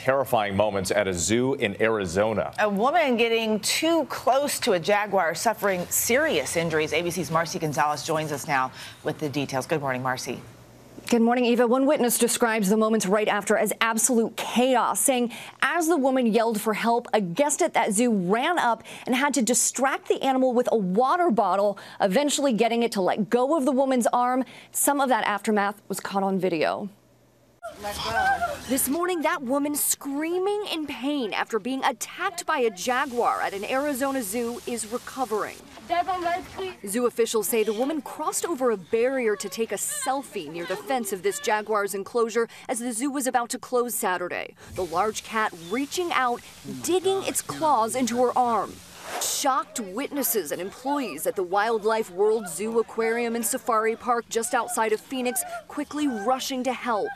[0.00, 2.54] terrifying moments at a zoo in Arizona.
[2.58, 6.92] A woman getting too close to a jaguar suffering serious injuries.
[6.92, 8.72] ABC's Marcy Gonzalez joins us now
[9.04, 9.66] with the details.
[9.66, 10.40] Good morning, Marcy.
[11.10, 11.66] Good morning, Eva.
[11.66, 16.58] One witness describes the moments right after as absolute chaos, saying as the woman yelled
[16.60, 20.54] for help, a guest at that zoo ran up and had to distract the animal
[20.54, 24.44] with a water bottle, eventually getting it to let go of the woman's arm.
[24.72, 26.88] Some of that aftermath was caught on video.
[28.68, 33.64] This morning, that woman screaming in pain after being attacked by a jaguar at an
[33.64, 35.56] Arizona zoo is recovering.
[36.86, 40.76] Zoo officials say the woman crossed over a barrier to take a selfie near the
[40.76, 44.54] fence of this jaguar's enclosure as the zoo was about to close Saturday.
[44.74, 46.42] The large cat reaching out,
[46.82, 48.74] digging its claws into her arm.
[49.22, 54.92] Shocked witnesses and employees at the Wildlife World Zoo Aquarium and Safari Park just outside
[54.92, 57.08] of Phoenix quickly rushing to help.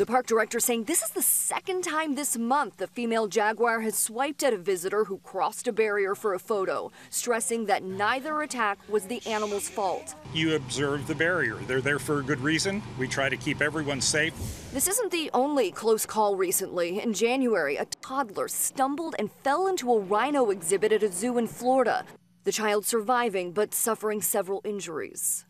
[0.00, 3.98] The park director saying this is the second time this month the female jaguar has
[3.98, 8.78] swiped at a visitor who crossed a barrier for a photo, stressing that neither attack
[8.88, 10.14] was the animal's fault.
[10.32, 11.56] You observe the barrier.
[11.66, 12.82] They're there for a good reason.
[12.98, 14.32] We try to keep everyone safe.
[14.72, 16.98] This isn't the only close call recently.
[16.98, 21.46] In January, a toddler stumbled and fell into a rhino exhibit at a zoo in
[21.46, 22.06] Florida.
[22.44, 25.44] The child surviving but suffering several injuries.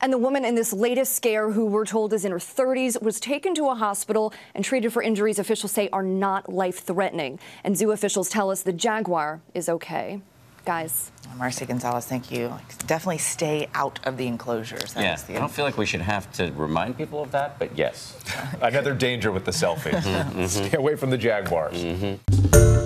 [0.00, 3.18] And the woman in this latest scare, who we're told is in her 30s, was
[3.20, 7.38] taken to a hospital and treated for injuries officials say are not life threatening.
[7.64, 10.20] And zoo officials tell us the Jaguar is okay.
[10.64, 11.12] Guys.
[11.36, 12.52] Marcy Gonzalez, thank you.
[12.86, 14.94] Definitely stay out of the enclosures.
[14.94, 17.76] That yeah, I don't feel like we should have to remind people of that, but
[17.78, 18.16] yes.
[18.60, 19.92] Another danger with the selfie.
[20.16, 20.46] Mm-hmm.
[20.46, 21.82] Stay away from the Jaguars.
[21.82, 22.85] Mm-hmm.